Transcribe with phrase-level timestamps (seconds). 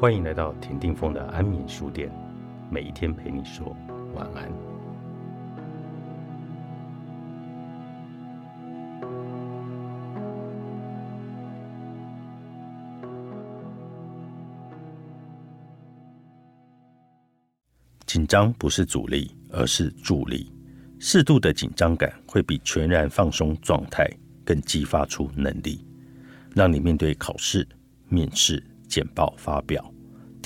[0.00, 2.10] 欢迎来到田定峰的安眠书店，
[2.70, 3.76] 每一天陪你说
[4.14, 4.50] 晚安。
[18.06, 20.50] 紧张不是阻力，而是助力。
[20.98, 24.10] 适度的紧张感会比全然放松状态
[24.46, 25.86] 更激发出能力，
[26.54, 27.68] 让你面对考试、
[28.08, 29.89] 面试、简报发表、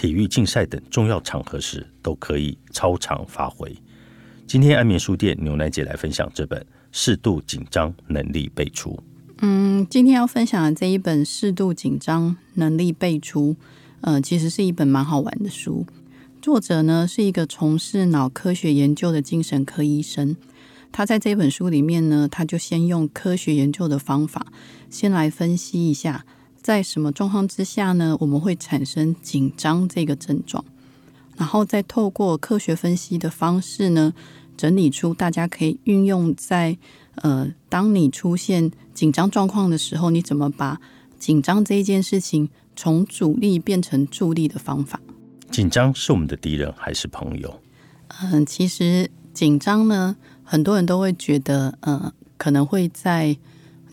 [0.04, 3.74] 体育竞赛等重要场合时都可以超常发挥。
[4.46, 6.60] 今天安眠书店牛奶姐来分享这本
[6.92, 8.90] 《适度紧张能力倍出》。
[9.38, 13.54] 嗯，今天要分享的这一本《适度紧张能力倍出》，
[14.02, 15.86] 呃，其实是一本蛮好玩的书。
[16.42, 20.36] 作者呢是一个从事脑科学研究的精神科医生。
[20.92, 24.48] 他在这本书里面呢，他就先用科学研究的方法，
[24.90, 26.26] 先来分析一下，
[26.64, 30.64] 在什么状况之下呢，我们会产生紧张这个症状，
[31.36, 34.14] 然后再透过科学分析的方式呢，
[34.56, 36.78] 整理出大家可以运用在
[37.16, 40.80] 呃，当你出现紧张状况的时候，你怎么把
[41.18, 44.98] 紧张这一件事情从阻力变成助力的方法。
[45.50, 47.60] 紧张是我们的敌人还是朋友？
[48.22, 53.36] 嗯，其实紧张呢，很多人都会觉得，呃，可能会在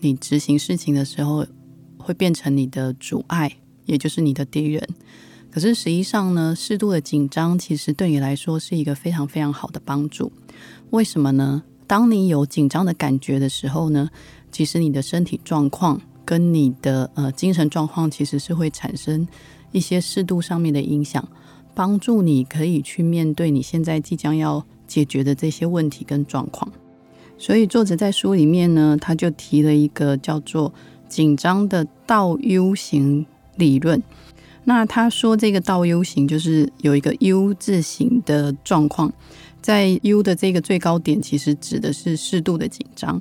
[0.00, 1.46] 你执行事情的时候
[2.02, 3.50] 会变成你的阻碍，
[3.86, 4.86] 也就是你的敌人。
[5.50, 10.32] 可是实际上呢，适度的紧张其实对你来说是一个非常非常好的帮助。
[10.90, 11.62] 为什么呢？
[11.86, 14.08] 当你有紧张的感觉的时候呢，
[14.50, 19.26] 其实你的身体状况跟你的呃精神状况其实是会产生
[19.72, 21.26] 一些适度上面的影响。
[21.74, 26.70] 帮助你可以去面对你现在即将要解决的这些问题跟状况。
[27.38, 30.72] 所以作者在书里面呢，他就提了一个叫做
[31.12, 34.02] “紧张的倒 U 型理论”。
[34.64, 39.12] 那他说这个倒 U 型就是有一个 U 字形的状况，
[39.60, 43.20] 在 U 的这个最高点，其实指的是适度的紧张。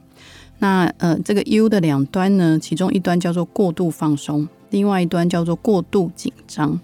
[0.59, 6.79] 那呃，这个 U 的两端呢，其中一端叫做过度放松，另外一端叫做过度紧张。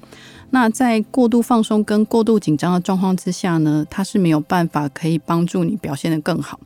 [0.49, 6.59] 那在过度放松跟过度紧张的状况之下呢，它是没有办法可以帮助你表现得更好。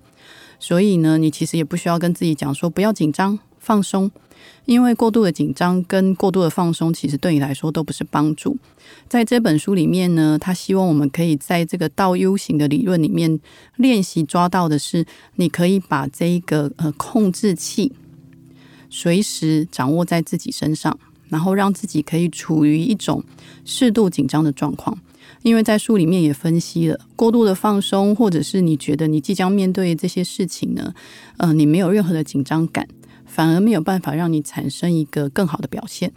[0.57, 4.09] 所以呢，你其实也不需要跟自己讲说不要紧张、放松，
[4.65, 8.57] 因为过度的紧张跟过度的放松，其实对你来说都不是帮助。
[9.07, 13.39] 在这本书里面呢，他希望我们可以在这个倒 U 型的理论里面
[13.77, 17.91] 练习抓到的是，你可以把这一个呃控制器
[18.89, 20.99] 随时掌握在自己身上。
[21.29, 23.23] 然后让自己可以处于一种
[23.63, 24.99] 适度紧张的状况，
[25.43, 30.93] 因为在书里面也分析了，过度的放松，或者是你觉得你即将面对这些事情呢，
[31.37, 32.85] 呃，你没有任何的紧张感，
[33.33, 36.11] 反而没有办法让你产生一个更好的表现。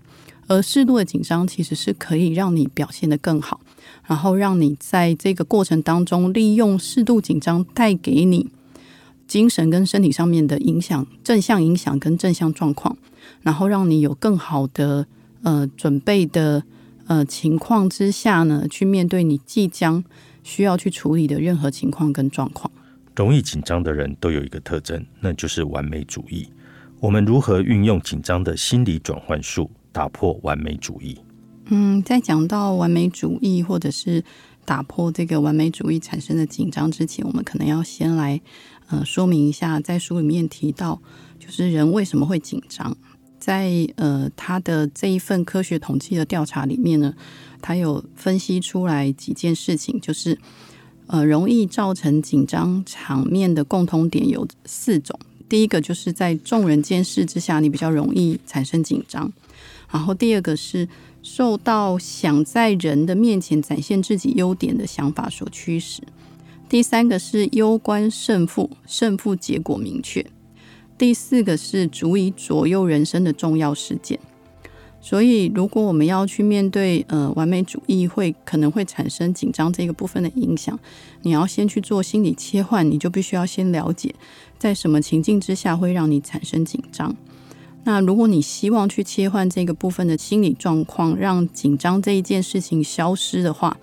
[0.46, 3.60] 而适度的紧张其实是可以让你表现得更好，
[4.06, 8.50] 然后让你在这个过程当中利用适度紧张带给你
[9.26, 12.96] 精神跟身体上面的影响，正向影响跟正向状况。
[13.42, 15.06] 然后让你有更好的
[15.42, 16.62] 呃准备的
[17.06, 20.04] 呃情况之下呢，去面对你即将
[20.42, 22.70] 需要去处理的任何情况跟状况。
[23.16, 26.46] 容易紧张的人都有一个特征，那就是完美主义。
[27.04, 31.14] 我们如何运用紧张的心理转换术，打破完美主义？
[31.66, 34.24] 嗯，在讲到完美主义或者是
[34.64, 38.40] 打破这个完美主义产生的紧张之前，我们可能要先来
[38.88, 40.98] 呃说明一下，在书里面提到，
[41.38, 42.96] 就是人为什么会紧张。
[43.38, 47.12] 在呃，他的这一份科学统计的调查里面呢，
[47.60, 50.38] 他有分析出来几件事情，就是
[51.08, 55.20] 呃，容易造成紧张场面的共通点有四种。
[55.48, 59.28] 第一个就是在众人监视之下，你比较容易产生紧张；
[59.90, 60.88] 然后第二个是
[61.22, 66.02] 受到想在人的面前展现自己优点的想法所驱使；
[66.68, 70.24] 第三个是攸关胜负，胜负结果明确。
[70.96, 74.18] 第四个是足以左右人生的重要事件，
[75.04, 80.80] 所以如果我们要去面对呃完美主义会可能会产生紧张这个部分的影响，
[81.20, 84.14] 你要先去做心理切换，你就必须要先了解
[84.58, 87.14] 在什么情境之下会让你产生紧张。
[87.84, 93.76] 那如果你希望去切换这个部分的心理状况，让紧张这一件事情消失的话，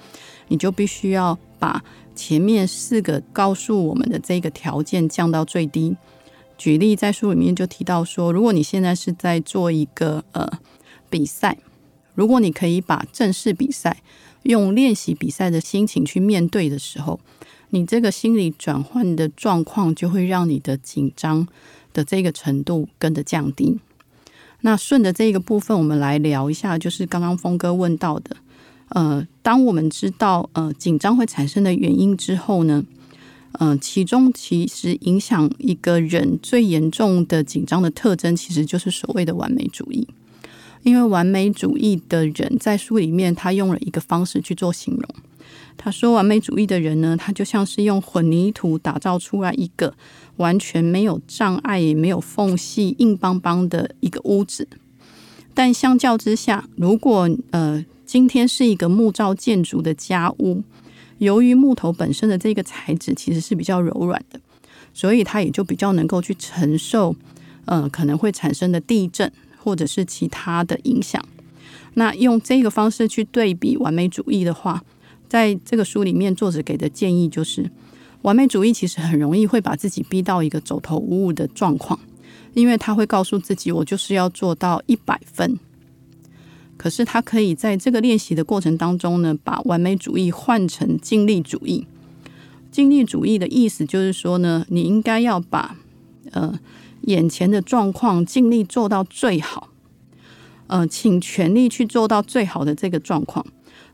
[0.48, 1.84] 你就必须要把
[2.16, 5.96] 前面四个告诉我们的这个条件降到最低。
[6.58, 10.52] 举例在书里面就提到说，如果你现在是在做一个呃
[11.12, 11.60] 比赛，
[12.16, 14.02] 如果你可以把正式比赛
[14.44, 17.20] 用练习比赛的心情去面对的时候，
[17.70, 21.48] 你这个心理转换的状况就会让你的紧张
[21.94, 23.80] 的这个程度跟着降低。
[24.62, 28.38] 那顺着这个部分，我们来聊一下，就是刚刚峰哥问到的，
[28.90, 32.84] 呃，当我们知道呃紧张会产生的原因之后呢，
[33.54, 40.08] 呃，其中其实影响一个人最严重的紧张的特征，其实就是所谓的完美主义。
[40.84, 45.06] 因为完美主义的人在书里面，他用了一个方式去做形容。
[45.78, 49.94] 他说，完美主义的人呢，他就像是用混凝土打造出来一个
[50.38, 54.68] 完全没有障碍、也没有缝隙、硬邦邦的一个屋子。
[55.54, 60.64] 但相较之下，如果呃今天是一个木造建筑的家屋，
[61.18, 64.40] 由于木头本身的这个材质其实是比较柔软的，
[64.94, 67.16] 所以它也就比较能够去承受
[67.66, 69.32] 呃可能会产生的地震
[69.64, 71.24] 或者是其他的影响。
[71.94, 74.84] 那用这个方式去对比完美主义的话，
[75.28, 77.70] 在这个书里面，作者给的建议就是，
[78.22, 82.00] 完美主义其实很容易会把自己逼到一个走投无路的状况。
[82.54, 85.58] 因为他会告诉自己，我就是要做到一百分。
[86.76, 91.86] 可是他可以在这个练习的过程当中呢，把完美主义换成尽力主义。
[92.70, 95.78] 尽力主义的意思就是说呢，你应该要把
[96.32, 96.60] 呃
[97.04, 99.70] 眼前的状况尽力做到最好，
[100.68, 103.46] 呃，请全力去做到最好的这个状况，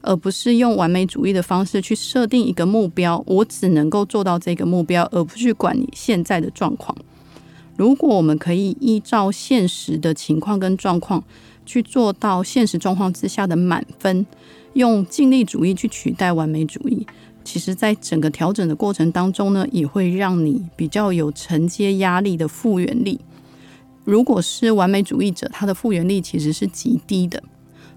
[0.01, 6.95] 而不是用完美主义的方式去设定一个目标，我只能够做到这个目标，而不去管你现在的状况。
[7.75, 11.24] 如果我们可以依照现实的情况跟状况
[11.65, 14.25] 去做到现实状况之下的满分，
[14.74, 17.06] 用尽力主义去取代完美主义，
[17.48, 23.18] 其实在整个调整的过程当中呢，也会让你比较有承接压力的复原力。
[24.04, 27.42] 如果是完美主义者，他的复原力其实是极低的。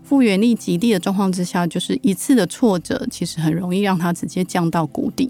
[0.04, 5.28] 复原力极低的状况之下，就是一次的挫折，其实很容易让他直接降到谷底。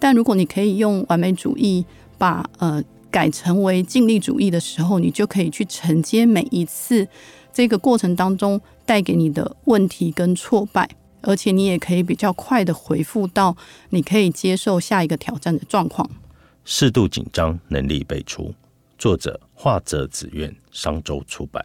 [0.00, 1.84] 但如果你可以用完美主义
[2.18, 2.82] 把呃。
[3.10, 7.08] 改成为尽力主义的时候，你就可以去承接每一次
[7.54, 10.86] 这个过程当中带给你的问题跟挫败，
[11.28, 13.54] 而且你也可以比较快的回复到
[13.90, 16.08] 你可以接受下一个挑战的状况。
[16.64, 18.54] 适度紧张，能力倍出。
[18.96, 21.62] 作者：画者子苑，商周出版。